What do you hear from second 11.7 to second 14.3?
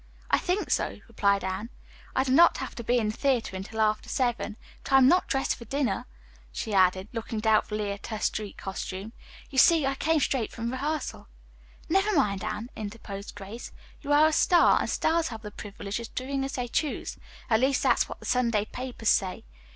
"Never mind, Anne," interposed Grace, "you are